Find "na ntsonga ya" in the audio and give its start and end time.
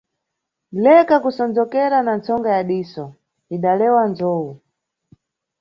2.05-2.63